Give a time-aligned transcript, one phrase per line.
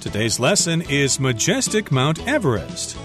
[0.00, 2.96] Today's lesson is Majestic Mount Everest.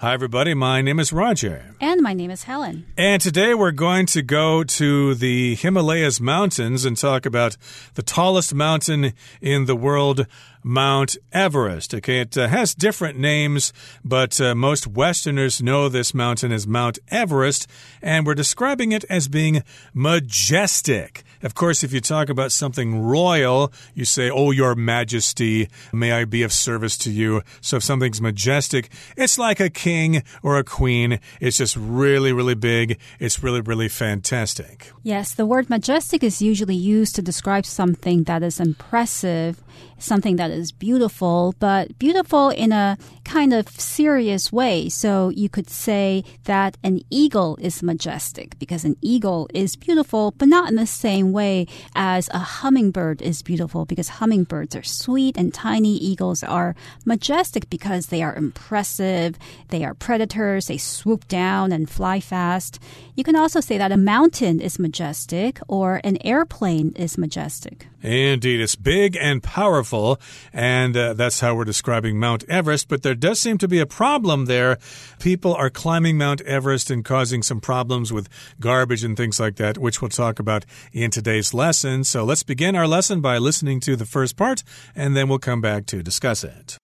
[0.00, 0.54] Hi, everybody.
[0.54, 1.74] My name is Roger.
[1.78, 2.86] And my name is Helen.
[2.96, 7.58] And today we're going to go to the Himalayas Mountains and talk about
[7.96, 10.26] the tallest mountain in the world,
[10.64, 11.94] Mount Everest.
[11.94, 16.98] Okay, it uh, has different names, but uh, most Westerners know this mountain as Mount
[17.10, 17.66] Everest,
[18.00, 21.24] and we're describing it as being majestic.
[21.42, 26.24] Of course, if you talk about something royal, you say, Oh, your majesty, may I
[26.24, 27.42] be of service to you.
[27.60, 31.18] So if something's majestic, it's like a king or a queen.
[31.40, 32.98] It's just really, really big.
[33.18, 34.92] It's really, really fantastic.
[35.02, 39.62] Yes, the word majestic is usually used to describe something that is impressive
[40.00, 44.88] something that is beautiful, but beautiful in a kind of serious way.
[44.88, 50.48] So you could say that an eagle is majestic because an eagle is beautiful, but
[50.48, 55.54] not in the same way as a hummingbird is beautiful because hummingbirds are sweet and
[55.54, 55.96] tiny.
[55.96, 59.38] Eagles are majestic because they are impressive.
[59.68, 60.66] They are predators.
[60.66, 62.80] They swoop down and fly fast.
[63.14, 67.86] You can also say that a mountain is majestic or an airplane is majestic.
[68.02, 70.20] Indeed, it's big and powerful,
[70.52, 72.88] and uh, that's how we're describing Mount Everest.
[72.88, 74.78] But there does seem to be a problem there.
[75.18, 78.28] People are climbing Mount Everest and causing some problems with
[78.58, 82.04] garbage and things like that, which we'll talk about in today's lesson.
[82.04, 84.62] So let's begin our lesson by listening to the first part,
[84.94, 86.78] and then we'll come back to discuss it.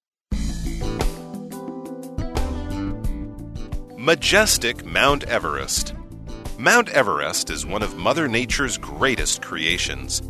[3.96, 5.94] Majestic Mount Everest.
[6.58, 10.22] Mount Everest is one of Mother Nature's greatest creations.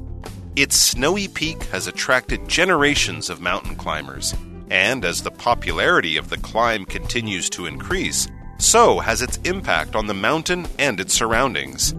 [0.56, 4.34] Its snowy peak has attracted generations of mountain climbers,
[4.70, 8.28] and as the popularity of the climb continues to increase,
[8.60, 11.94] so has its impact on the mountain and its surroundings.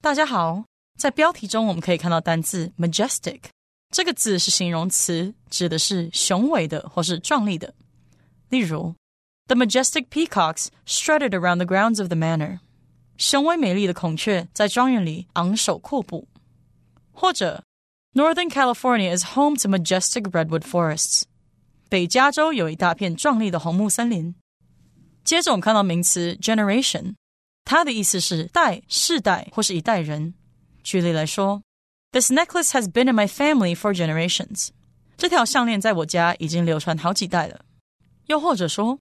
[0.00, 0.64] 大家好，
[0.98, 3.40] 在标题中我们可以看到单字 majestic，
[3.90, 7.74] 这个字是形容词，指的是雄伟的或是壮丽的。
[8.48, 8.94] 例如，
[9.46, 12.60] The majestic peacocks strutted around the grounds of the manor。
[13.18, 16.26] 雄伟美丽的孔雀在庄园里昂首阔步，
[17.12, 17.62] 或者
[18.12, 21.22] Northern California is home to majestic redwood forests。
[21.88, 24.34] 北加州有一大片壮丽的红木森林。
[25.22, 27.14] 接着我们看到名词 generation，
[27.64, 30.34] 它的意思是代、世代或是一代人。
[30.82, 31.62] 举例来说，
[32.12, 34.68] This necklace has been in my family for generations。
[35.16, 37.64] 这条项链在我家已经流传好几代了。
[38.26, 38.98] 又或者说，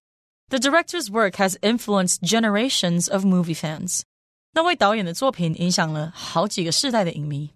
[0.50, 4.02] The director's work has influenced generations of movie fans。
[4.58, 7.50] 那位导演的作品影响了好几个世代的影迷。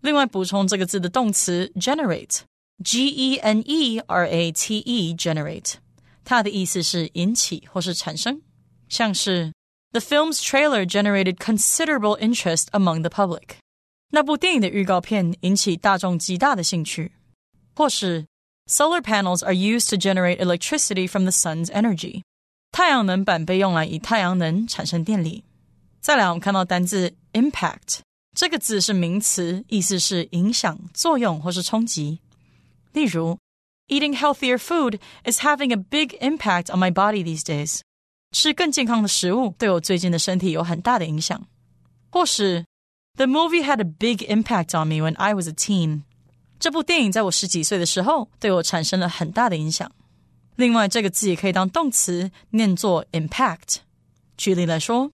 [0.00, 5.74] 另外，补充这个字的动词 generate，g e n e r a t e，generate，
[6.24, 8.40] 它的意思是引起或是产生，
[8.88, 9.52] 像是
[9.92, 13.56] The film's trailer generated considerable interest among the public。
[14.12, 17.12] 那部电影的预告片引起大众极大的兴趣，
[17.74, 18.26] 或是
[18.66, 22.22] Solar panels are used to generate electricity from the sun's energy。
[22.72, 25.43] 太阳能板被用来以太阳能产生电力。
[26.04, 27.98] 再来，我们看到单字 impact
[28.34, 32.20] 这个字是名词，意思是影响、作用或是冲击。
[32.92, 33.38] 例如，
[33.88, 37.80] Eating healthier food is having a big impact on my body these days。
[38.30, 41.44] 吃更健康的食物对我最近的身体有很大的影响。
[42.10, 42.64] 或是，
[43.16, 46.02] The movie had a big impact on me when I was a teen。
[46.60, 49.90] 这部电影在我十几岁的时候对我产生了很大的影响。
[50.54, 53.78] 另外，这个字也可以当动词，念作 impact。
[54.36, 55.10] 举例来说。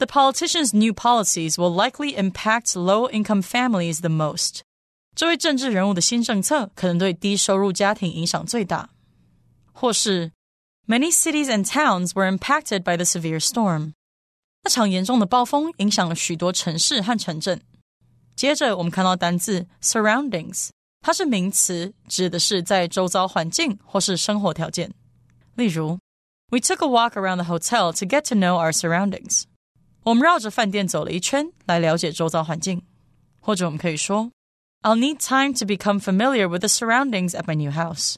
[0.00, 4.60] The politician's new policies will likely impact low-income families the most.
[5.14, 8.90] 这位政治人物的新政策可能对低收入家庭影响最大。
[9.72, 10.32] 或是
[10.86, 13.94] Many cities and towns were impacted by the severe storm.
[14.62, 17.62] 那场严重的暴风影响了许多城市和城镇。
[18.36, 20.68] 接着，我们看到单字 surroundings，
[21.00, 24.92] 它是名词，指的是在周遭环境或是生活条件。
[25.54, 25.98] 例如，
[26.50, 29.44] We took a walk around the hotel to get to know our surroundings.
[30.03, 32.81] 我们绕着饭店走了一圈，来了解周遭环境。
[33.39, 34.31] 或者我们可以说
[34.81, 38.15] ，I'll need time to become familiar with the surroundings at my new house。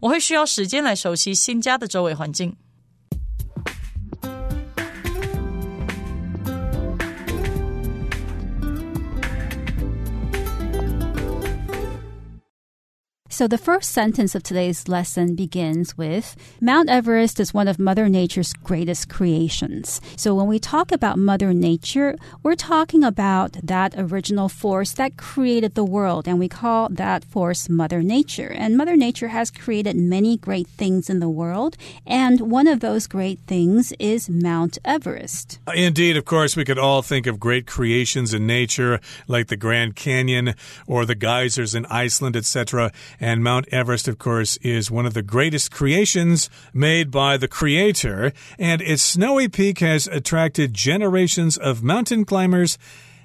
[0.00, 2.56] 我会需要时间来熟悉新家的周围环境。
[13.42, 18.52] So the first sentence of today's lesson begins with Mount Everest is one of Mother Nature's
[18.52, 20.00] greatest creations.
[20.14, 25.74] So when we talk about Mother Nature, we're talking about that original force that created
[25.74, 28.52] the world, and we call that force Mother Nature.
[28.52, 33.08] And Mother Nature has created many great things in the world, and one of those
[33.08, 35.58] great things is Mount Everest.
[35.66, 39.56] Uh, indeed, of course, we could all think of great creations in nature like the
[39.56, 40.54] Grand Canyon
[40.86, 42.92] or the geysers in Iceland, etc.
[43.40, 48.82] Mount Everest, of course, is one of the greatest creations made by the Creator, and
[48.82, 52.78] its snowy peak has attracted generations of mountain climbers.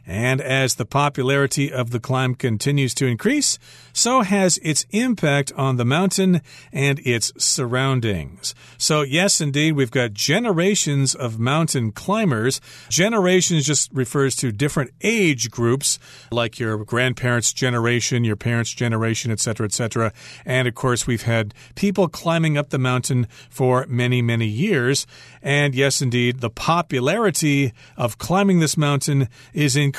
[0.10, 3.60] And as the popularity of the climb continues to increase,
[3.92, 6.40] so has its impact on the mountain
[6.72, 8.56] and its surroundings.
[8.78, 12.62] So, yes, indeed, we've got generations of mountain climbers.
[12.88, 16.00] Generations just refers to different age groups,
[16.32, 20.14] like your grandparents' generation, your parents' generation, etc., etc.
[20.46, 25.06] And of course, we've had people climbing up the mountain for many, many years.
[25.42, 29.97] And yes, indeed, the popularity of climbing this mountain is increasing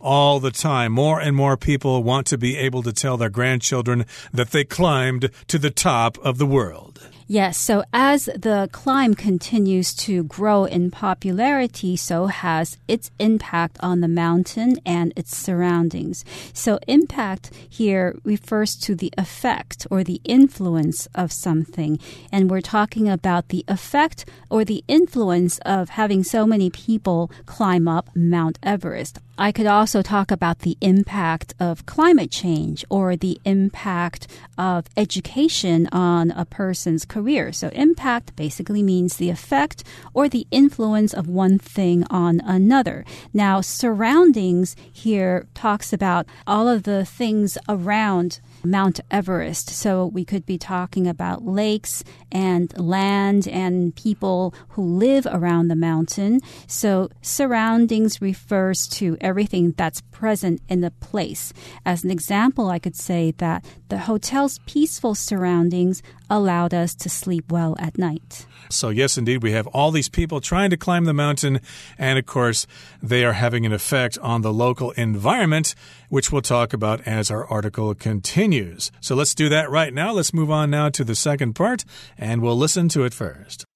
[0.00, 0.92] all the time.
[0.92, 5.30] More and more people want to be able to tell their grandchildren that they climbed
[5.46, 7.08] to the top of the world.
[7.30, 14.00] Yes, so as the climb continues to grow in popularity, so has its impact on
[14.00, 16.24] the mountain and its surroundings.
[16.54, 21.98] So, impact here refers to the effect or the influence of something.
[22.32, 27.86] And we're talking about the effect or the influence of having so many people climb
[27.86, 29.18] up Mount Everest.
[29.40, 34.26] I could also talk about the impact of climate change or the impact
[34.58, 37.52] of education on a person's career.
[37.52, 43.04] So, impact basically means the effect or the influence of one thing on another.
[43.32, 49.70] Now, surroundings here talks about all of the things around Mount Everest.
[49.70, 55.76] So we could be talking about lakes and land and people who live around the
[55.76, 56.40] mountain.
[56.66, 61.52] So surroundings refers to everything that's present in the place.
[61.84, 67.52] As an example, I could say that the hotel's peaceful surroundings allowed us to sleep
[67.52, 68.46] well at night.
[68.70, 71.60] So, yes, indeed, we have all these people trying to climb the mountain,
[71.96, 72.66] and of course,
[73.02, 75.74] they are having an effect on the local environment,
[76.08, 78.90] which we'll talk about as our article continues.
[79.00, 80.12] So, let's do that right now.
[80.12, 81.84] Let's move on now to the second part,
[82.18, 83.67] and we'll listen to it first.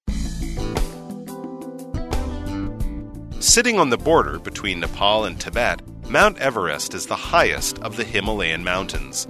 [3.42, 8.04] Sitting on the border between Nepal and Tibet, Mount Everest is the highest of the
[8.04, 9.26] Himalayan mountains.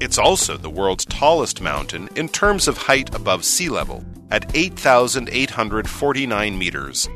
[0.00, 6.58] It's also the world's tallest mountain in terms of height above sea level, at 8,849
[6.58, 7.10] meters.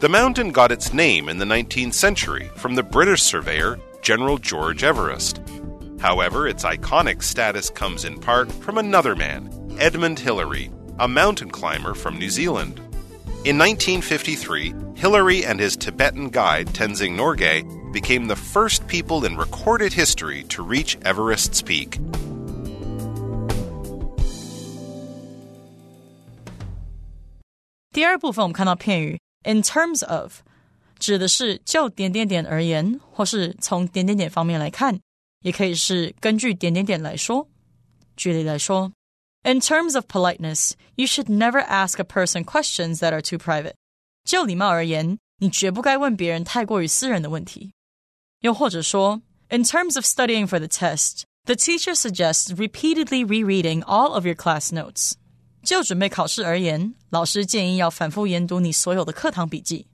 [0.00, 4.84] The mountain got its name in the 19th century from the British surveyor General George
[4.84, 5.40] Everest.
[5.98, 9.50] However, its iconic status comes in part from another man,
[9.80, 12.82] Edmund Hillary, a mountain climber from New Zealand.
[13.43, 17.63] In 1953, Hillary and his Tibetan guide Tenzing Norgay
[17.93, 21.99] became the first people in recorded history to reach Everest's peak.
[27.91, 30.39] 第二部分我们看到片语 in terms of，
[30.99, 34.99] 指的是就点点点而言，或是从点点点方面来看，
[35.43, 37.47] 也可以是根据点点点来说。
[38.17, 38.91] 举例来说
[39.43, 43.73] ，In terms of politeness, you should never ask a person questions that are too private。
[44.23, 47.73] 就礼貌而言，你绝不该问别人太过于私人的问题。
[48.41, 54.73] 又或者说，In terms of studying for the test, the teacher suggests repeatedly rereading all of your class
[54.73, 55.13] notes.
[55.63, 59.87] 就准备考试而言，老师建议要反复研读你所有的课堂笔记。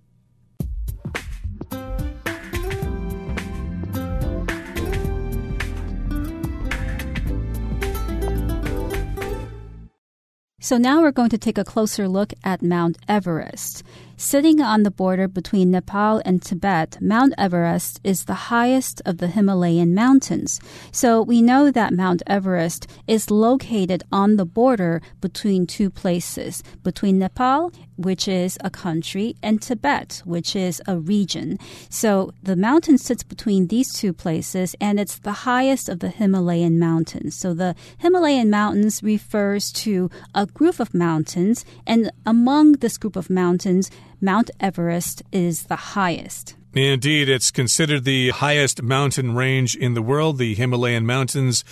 [10.67, 13.85] So now we're going to take a closer look at Mount Everest.
[14.17, 19.29] Sitting on the border between Nepal and Tibet, Mount Everest is the highest of the
[19.29, 20.59] Himalayan mountains.
[20.91, 27.21] So we know that Mount Everest is located on the border between two places, between
[27.21, 31.59] Nepal, which is a country, and Tibet, which is a region.
[31.89, 36.79] So the mountain sits between these two places and it's the highest of the Himalayan
[36.79, 37.37] mountains.
[37.37, 43.31] So the Himalayan mountains refers to a group of mountains and among this group of
[43.31, 46.57] mountains, Mount Everest is the highest.
[46.77, 51.65] Indeed, it's considered the highest mountain range in the world, the Himalayan mountains.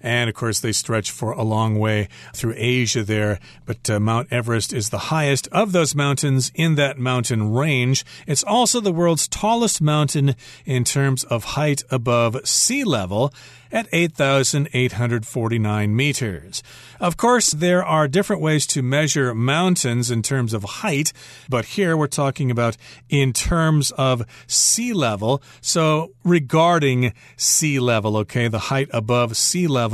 [0.00, 3.38] And of course, they stretch for a long way through Asia there.
[3.66, 8.04] But uh, Mount Everest is the highest of those mountains in that mountain range.
[8.26, 13.32] It's also the world's tallest mountain in terms of height above sea level
[13.72, 16.60] at 8,849 meters.
[16.98, 21.12] Of course, there are different ways to measure mountains in terms of height,
[21.48, 22.76] but here we're talking about
[23.08, 25.42] in terms of sea level.
[25.60, 29.89] So, regarding sea level, okay, the height above sea level,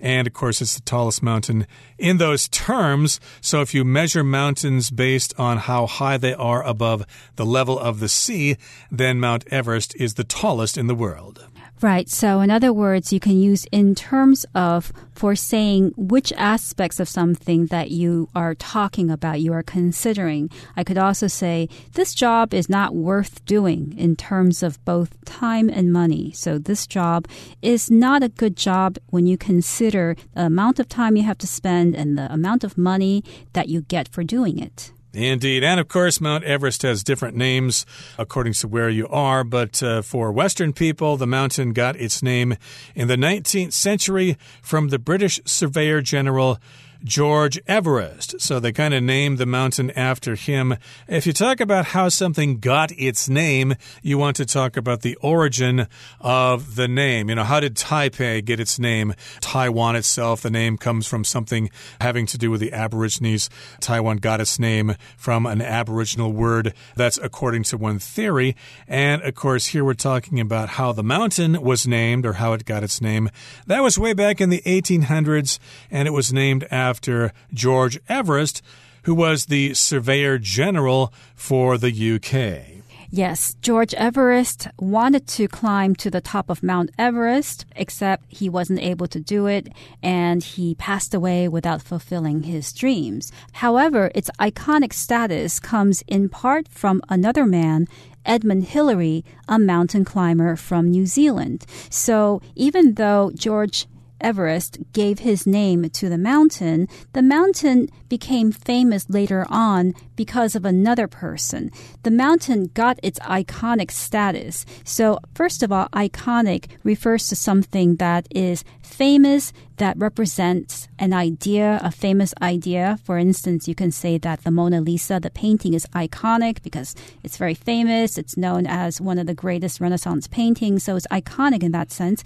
[0.00, 1.66] and of course, it's the tallest mountain
[1.98, 3.20] in those terms.
[3.40, 8.00] So, if you measure mountains based on how high they are above the level of
[8.00, 8.56] the sea,
[8.90, 11.46] then Mount Everest is the tallest in the world.
[11.80, 12.08] Right.
[12.08, 17.08] So, in other words, you can use in terms of for saying which aspects of
[17.08, 20.50] something that you are talking about, you are considering.
[20.76, 25.68] I could also say, this job is not worth doing in terms of both time
[25.68, 26.32] and money.
[26.32, 27.26] So, this job
[27.60, 31.46] is not a good job when you consider the amount of time you have to
[31.46, 34.93] spend and the amount of money that you get for doing it.
[35.14, 35.62] Indeed.
[35.62, 37.86] And of course, Mount Everest has different names
[38.18, 39.44] according to where you are.
[39.44, 42.56] But uh, for Western people, the mountain got its name
[42.94, 46.58] in the 19th century from the British Surveyor General
[47.04, 48.40] George Everest.
[48.40, 50.76] So they kind of named the mountain after him.
[51.06, 55.14] If you talk about how something got its name, you want to talk about the
[55.16, 55.86] origin
[56.20, 57.28] of the name.
[57.28, 59.14] You know, how did Taipei get its name?
[59.40, 61.70] Taiwan itself, the name comes from something
[62.00, 63.50] having to do with the Aborigines.
[63.80, 66.72] Taiwan got its name from an Aboriginal word.
[66.96, 68.56] That's according to one theory.
[68.88, 72.64] And of course, here we're talking about how the mountain was named or how it
[72.64, 73.28] got its name.
[73.66, 75.58] That was way back in the 1800s,
[75.90, 78.62] and it was named after after George Everest,
[79.02, 82.84] who was the Surveyor General for the UK.
[83.10, 88.78] Yes, George Everest wanted to climb to the top of Mount Everest, except he wasn't
[88.78, 89.72] able to do it
[90.04, 93.32] and he passed away without fulfilling his dreams.
[93.64, 97.88] However, its iconic status comes in part from another man,
[98.24, 101.66] Edmund Hillary, a mountain climber from New Zealand.
[101.90, 103.86] So even though George
[104.24, 110.64] Everest gave his name to the mountain, the mountain became famous later on because of
[110.64, 111.70] another person.
[112.04, 114.64] The mountain got its iconic status.
[114.82, 121.80] So, first of all, iconic refers to something that is famous, that represents an idea,
[121.82, 122.98] a famous idea.
[123.04, 127.36] For instance, you can say that the Mona Lisa, the painting, is iconic because it's
[127.36, 128.16] very famous.
[128.16, 132.22] It's known as one of the greatest Renaissance paintings, so it's iconic in that sense.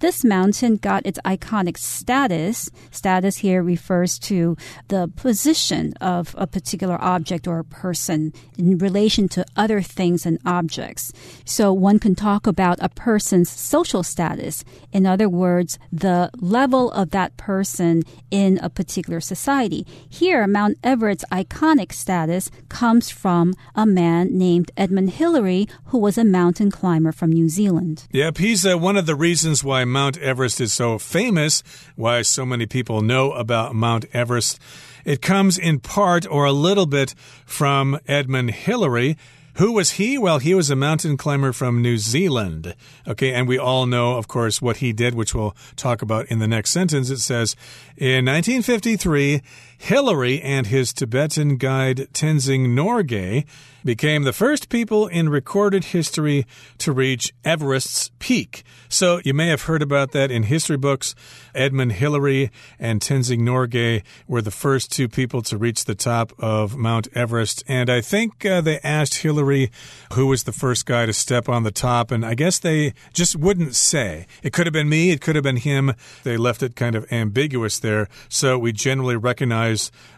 [0.00, 2.70] This mountain got its iconic status.
[2.90, 4.56] Status here refers to
[4.88, 10.38] the position of a particular object or a person in relation to other things and
[10.46, 11.12] objects.
[11.44, 14.64] So one can talk about a person's social status.
[14.92, 19.84] In other words, the level of that person in a particular society.
[20.08, 26.24] Here, Mount Everest's iconic status comes from a man named Edmund Hillary, who was a
[26.24, 28.06] mountain climber from New Zealand.
[28.12, 31.62] Yep, he's uh, one of the reasons why Mount Everest is so famous,
[31.96, 34.58] why so many people know about Mount Everest.
[35.04, 37.14] It comes in part or a little bit
[37.46, 39.16] from Edmund Hillary.
[39.54, 40.16] Who was he?
[40.18, 42.76] Well, he was a mountain climber from New Zealand.
[43.08, 46.38] Okay, and we all know, of course, what he did, which we'll talk about in
[46.38, 47.10] the next sentence.
[47.10, 47.56] It says,
[47.96, 49.42] in 1953,
[49.78, 53.46] Hillary and his Tibetan guide Tenzing Norgay
[53.84, 56.46] became the first people in recorded history
[56.78, 58.64] to reach Everest's peak.
[58.88, 61.14] So you may have heard about that in history books.
[61.54, 66.76] Edmund Hillary and Tenzing Norgay were the first two people to reach the top of
[66.76, 67.62] Mount Everest.
[67.68, 69.70] And I think uh, they asked Hillary
[70.12, 72.10] who was the first guy to step on the top.
[72.10, 74.26] And I guess they just wouldn't say.
[74.42, 75.94] It could have been me, it could have been him.
[76.24, 78.08] They left it kind of ambiguous there.
[78.28, 79.67] So we generally recognize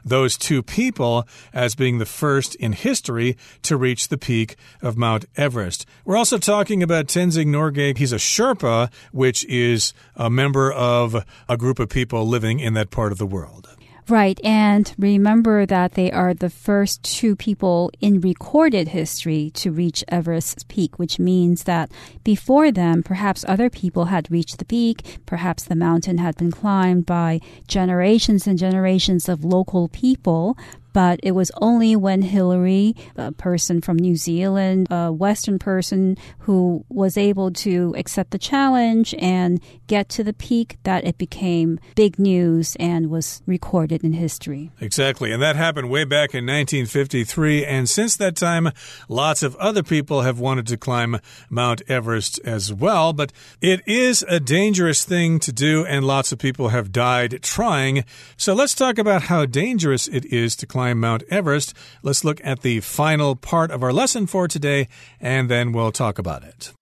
[0.04, 5.24] those two people as being the first in history to reach the peak of Mount
[5.36, 5.86] Everest.
[6.04, 7.96] We're also talking about Tenzing Norgay.
[7.96, 12.90] He's a Sherpa, which is a member of a group of people living in that
[12.90, 13.68] part of the world.
[14.08, 20.02] Right, and remember that they are the first two people in recorded history to reach
[20.08, 21.90] Everest's peak, which means that
[22.24, 27.06] before them, perhaps other people had reached the peak, perhaps the mountain had been climbed
[27.06, 30.56] by generations and generations of local people,
[30.92, 36.84] But it was only when Hillary, a person from New Zealand, a Western person who
[36.88, 42.18] was able to accept the challenge and get to the peak, that it became big
[42.18, 44.72] news and was recorded in history.
[44.80, 45.30] Exactly.
[45.30, 47.64] And that happened way back in 1953.
[47.64, 48.70] And since that time,
[49.08, 53.12] lots of other people have wanted to climb Mount Everest as well.
[53.12, 58.04] But it is a dangerous thing to do, and lots of people have died trying.
[58.36, 61.74] So let's talk about how dangerous it is to climb Mount Everest.
[62.02, 64.88] Let's look at the final part of our lesson for today,
[65.20, 66.72] and then we'll talk about it.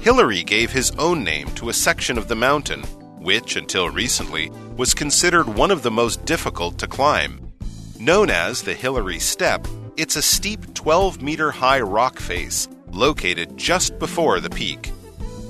[0.00, 2.82] Hillary gave his own name to a section of the mountain,
[3.18, 7.52] which, until recently, was considered one of the most difficult to climb.
[7.98, 13.98] Known as the Hillary Step, it's a steep 12 meter high rock face located just
[13.98, 14.92] before the peak.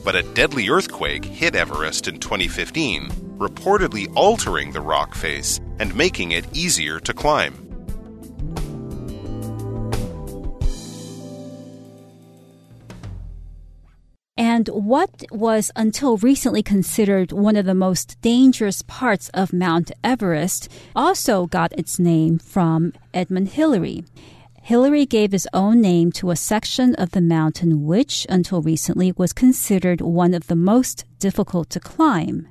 [0.05, 3.09] But a deadly earthquake hit Everest in 2015,
[3.39, 7.65] reportedly altering the rock face and making it easier to climb.
[14.37, 20.71] And what was until recently considered one of the most dangerous parts of Mount Everest
[20.95, 24.05] also got its name from Edmund Hillary.
[24.65, 29.35] Hillary gave his own name to a section of the mountain which, until recently, was
[29.35, 32.49] considered one of the most difficult to climb.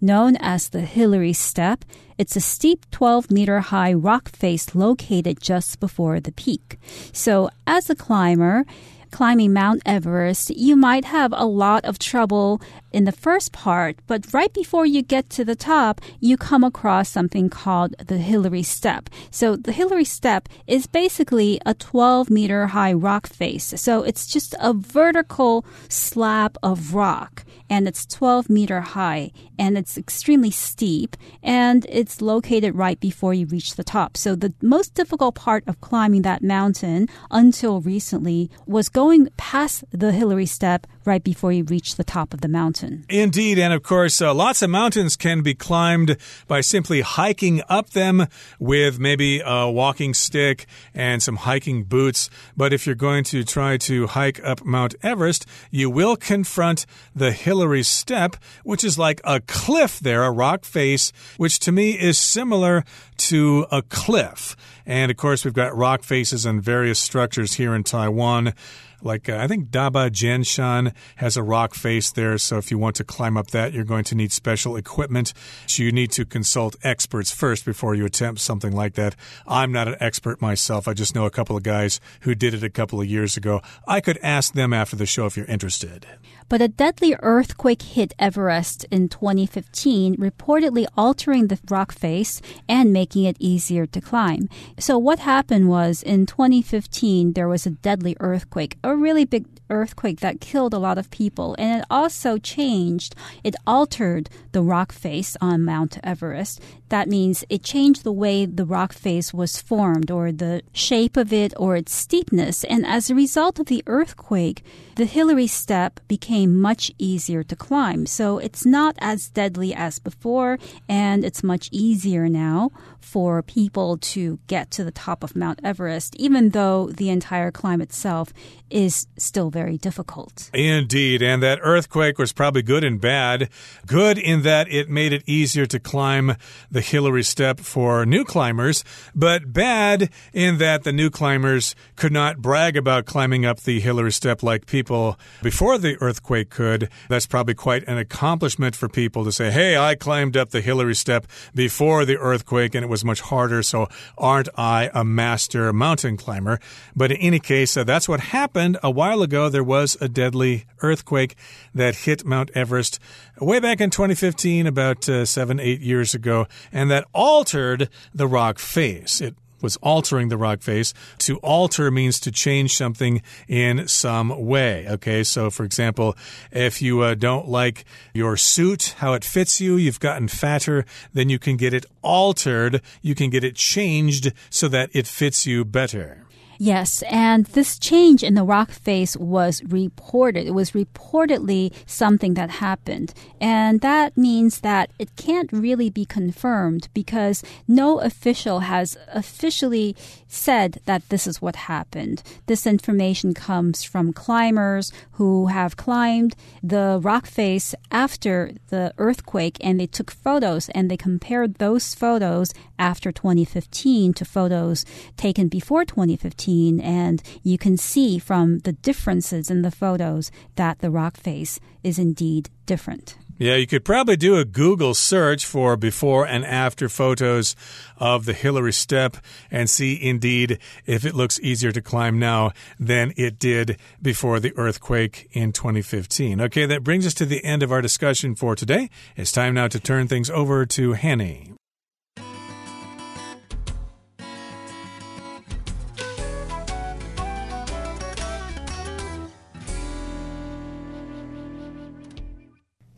[0.00, 1.84] Known as the Hillary Step,
[2.18, 6.80] it's a steep 12 meter high rock face located just before the peak.
[7.12, 8.64] So, as a climber,
[9.12, 12.60] climbing Mount Everest, you might have a lot of trouble
[12.92, 17.08] in the first part, but right before you get to the top, you come across
[17.08, 19.08] something called the Hillary Step.
[19.30, 23.74] So the Hillary Step is basically a 12 meter high rock face.
[23.76, 29.96] So it's just a vertical slab of rock and it's 12 meter high and it's
[29.96, 34.16] extremely steep and it's located right before you reach the top.
[34.16, 40.12] So the most difficult part of climbing that mountain until recently was going past the
[40.12, 42.81] Hillary Step right before you reach the top of the mountain.
[43.08, 43.58] Indeed.
[43.58, 48.26] And of course, uh, lots of mountains can be climbed by simply hiking up them
[48.58, 52.30] with maybe a walking stick and some hiking boots.
[52.56, 57.32] But if you're going to try to hike up Mount Everest, you will confront the
[57.32, 62.18] Hillary Step, which is like a cliff there, a rock face, which to me is
[62.18, 62.84] similar
[63.16, 64.56] to a cliff.
[64.84, 68.54] And of course, we've got rock faces and various structures here in Taiwan.
[69.04, 72.38] Like, uh, I think Daba Jianshan has a rock face there.
[72.38, 75.32] So if you want to climb up that, you're going to need special equipment.
[75.66, 79.16] So you need to consult experts first before you attempt something like that.
[79.46, 80.86] I'm not an expert myself.
[80.86, 83.60] I just know a couple of guys who did it a couple of years ago.
[83.86, 86.06] I could ask them after the show if you're interested.
[86.48, 93.24] But a deadly earthquake hit Everest in 2015, reportedly altering the rock face and making
[93.24, 94.48] it easier to climb.
[94.78, 100.20] So, what happened was in 2015, there was a deadly earthquake, a really big earthquake
[100.20, 101.56] that killed a lot of people.
[101.58, 106.60] And it also changed, it altered the rock face on Mount Everest.
[106.90, 111.32] That means it changed the way the rock face was formed or the shape of
[111.32, 112.64] it or its steepness.
[112.64, 114.62] And as a result of the earthquake,
[114.96, 118.06] the Hillary Step became much easier to climb.
[118.06, 124.38] So it's not as deadly as before, and it's much easier now for people to
[124.46, 128.32] get to the top of Mount Everest, even though the entire climb itself
[128.70, 130.50] is still very difficult.
[130.54, 131.20] Indeed.
[131.20, 133.50] And that earthquake was probably good and bad.
[133.86, 136.36] Good in that it made it easier to climb
[136.70, 138.82] the Hillary Step for new climbers,
[139.14, 144.12] but bad in that the new climbers could not brag about climbing up the Hillary
[144.12, 146.88] Step like people before the earthquake could.
[147.08, 150.94] That's probably quite an accomplishment for people to say, hey, I climbed up the Hillary
[150.94, 156.16] Step before the earthquake and it was much harder, so aren't I a master mountain
[156.16, 156.58] climber?
[156.94, 159.48] But in any case, uh, that's what happened a while ago.
[159.48, 161.36] There was a deadly earthquake
[161.74, 162.98] that hit Mount Everest
[163.40, 168.58] way back in 2015, about uh, seven, eight years ago, and that altered the rock
[168.58, 169.20] face.
[169.20, 170.92] It was altering the rock face.
[171.18, 174.86] To alter means to change something in some way.
[174.88, 176.16] Okay, so for example,
[176.50, 181.28] if you uh, don't like your suit, how it fits you, you've gotten fatter, then
[181.28, 182.82] you can get it altered.
[183.00, 186.24] You can get it changed so that it fits you better.
[186.64, 190.46] Yes, and this change in the rock face was reported.
[190.46, 193.12] It was reportedly something that happened.
[193.40, 199.96] And that means that it can't really be confirmed because no official has officially
[200.28, 202.22] said that this is what happened.
[202.46, 209.80] This information comes from climbers who have climbed the rock face after the earthquake and
[209.80, 214.84] they took photos and they compared those photos after 2015 to photos
[215.16, 220.90] taken before 2015 and you can see from the differences in the photos that the
[220.90, 223.16] rock face is indeed different.
[223.38, 227.56] Yeah, you could probably do a Google search for before and after photos
[227.96, 229.16] of the Hillary Step
[229.50, 234.56] and see indeed if it looks easier to climb now than it did before the
[234.56, 236.40] earthquake in 2015.
[236.40, 238.90] Okay, that brings us to the end of our discussion for today.
[239.16, 241.52] It's time now to turn things over to Hanny.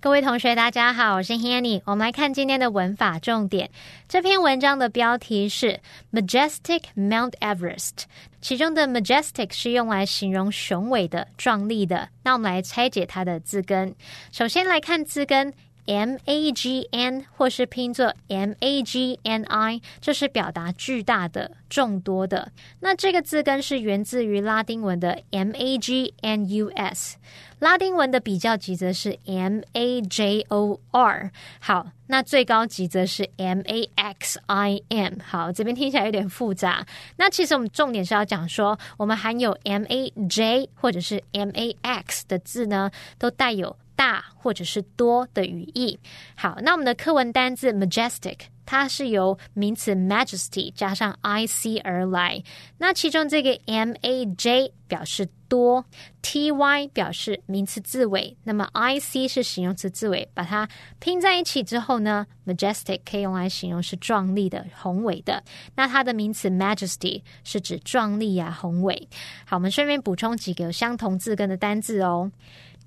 [0.04, 1.80] 各位同学，大家好，我是 Hanny。
[1.86, 3.70] 我们来看今天的文法重点。
[4.06, 5.80] 这篇文章的标题是
[6.12, 8.02] Majestic Mount Everest，
[8.42, 12.10] 其中的 majestic 是用来形容雄伟的、壮丽的。
[12.22, 13.94] 那我们来拆解它的字根。
[14.30, 15.54] 首先来看字根。
[15.86, 22.52] M A G N 或是拼作 M A G N I，这是表达巨大的、众多的。
[22.80, 27.16] 那这个字根是源自于拉丁文的 M A G N U S，
[27.58, 31.30] 拉丁文的比较级则是 M A J O R。
[31.60, 35.14] 好，那最高级则是 M A X I M。
[35.22, 36.86] 好，这边听起来有点复杂。
[37.16, 43.76] 那其实我们重点是要讲说，我们含有 M A J 或者是 M A X 的字呢，都带有。
[43.96, 45.98] 大或者是多的语义。
[46.36, 52.42] 好，那我们的课文单字 majestic，它是由名词 majesty 加上 i c 而来。
[52.78, 55.84] 那其中这个 m a j 表示多
[56.22, 65.42] ，t y 表示名词字尾，那么 i c 是形容词字尾，把它拼在一起之后呢，majestic 可以用来形容是壮丽的、宏伟的。
[65.74, 69.08] 那它的名词 majesty 是指壮丽呀、宏伟。
[69.46, 72.30] 好，我们顺便补充几个相同字根的单字哦。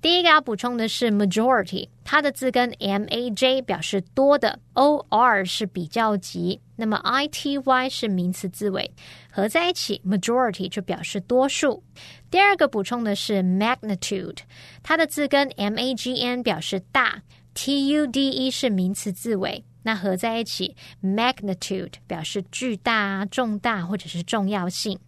[0.00, 8.88] 第一个要补充的是 majority，它的字根 m a j 表示多的，o r 是比较级，那么 i t y 是名词字尾，
[9.30, 11.82] 合在一起 majority 就表示多数。
[12.30, 14.38] 第二个补充的是 magnitude，
[14.84, 17.20] 它的字根 m a g n 表示大
[17.54, 19.64] ，t u d e 是名词字尾。
[19.82, 24.98] 那合在一起，magnitude 表示巨大、重大或者是重要性。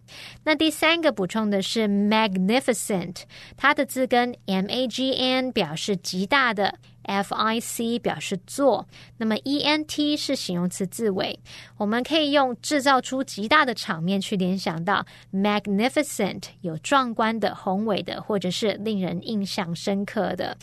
[0.43, 3.23] 那第三个补充的是 magnificent，
[3.57, 11.39] 它的字根 m a g n 表示极大的，f i c 表示做，那么 e n t 是形容词字尾。
[11.77, 20.57] 我们可以用制造出极大的场面去联想到 magnificent，有壮观的、宏伟的，或者是令人印象深刻的。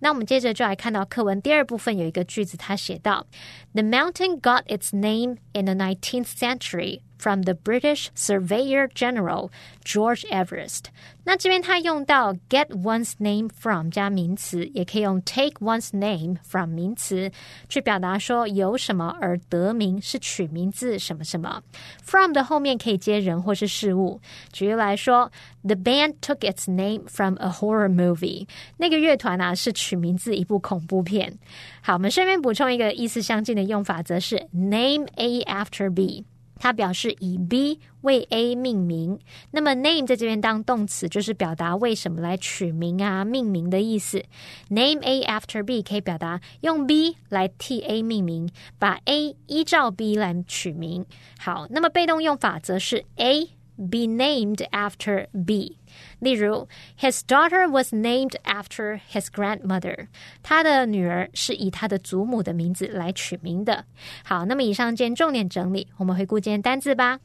[0.00, 3.26] 那我们接着就来看到课文第二部分有一个句子，它写到：
[3.74, 9.50] The mountain got its name in the 19th century from the British Surveyor General
[9.84, 10.84] George Everest。
[11.24, 17.30] 那这边它用到 get one's name from 加名词，也可以用 take one's name from 名词，
[17.68, 21.62] 去表达说由什么而得名，是取名字什么什么。
[22.02, 24.20] from 的后面可以接人或是事物。
[24.52, 25.30] 举例来说，
[25.62, 28.48] The band took its name from a horror movie。
[28.78, 31.38] 那个乐团啊是取名字一部恐怖片。
[31.82, 36.24] 好，我们顺便补充一个意思相近的用法，则是 name A after B。
[36.65, 39.19] 它表示以 B 为 A 命名，
[39.51, 44.23] 那么 name 在这边当动词，就是表达为什么来取名啊、命名的意思。
[44.69, 48.49] Name A after B 可以表达用 B 来替 A 命名，
[48.79, 51.05] 把 A 依照 B 来取名。
[51.37, 53.51] 好，那么被动用法则是 A。
[53.77, 55.75] be named after B。
[56.18, 60.08] 例如，His daughter was named after his grandmother。
[60.42, 63.84] 他的女儿是以他的祖母的名字来取名的。
[64.24, 67.18] 好，那么以上见重点整理，我们回顾今天单字吧。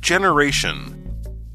[0.00, 0.96] Generation.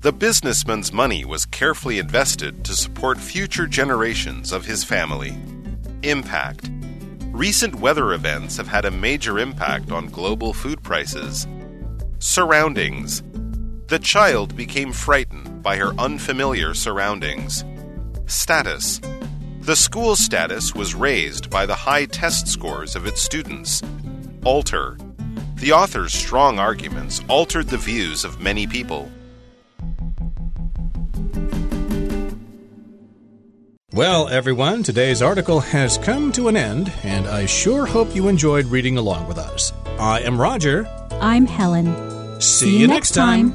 [0.01, 5.33] The businessman's money was carefully invested to support future generations of his family.
[6.03, 6.69] Impact
[7.31, 11.47] recent weather events have had a major impact on global food prices.
[12.20, 13.22] Surroundings.
[13.86, 17.64] The child became frightened by her unfamiliar surroundings.
[18.26, 19.00] Status.
[19.60, 23.82] The school's status was raised by the high test scores of its students.
[24.44, 24.98] Alter.
[25.56, 29.08] The author's strong arguments altered the views of many people.
[33.92, 38.66] Well, everyone, today's article has come to an end, and I sure hope you enjoyed
[38.66, 39.72] reading along with us.
[40.00, 40.88] I am Roger.
[41.20, 42.40] I'm Helen.
[42.40, 43.54] See, you next time.